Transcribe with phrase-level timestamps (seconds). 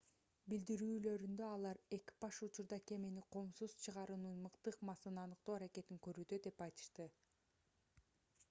[0.51, 7.07] билдирүүлөрүндө алар экипаж учурда кемени коопсуз чыгаруунун мыкты ыкмасын аныктоо аракетин көрүүдө деп айтышты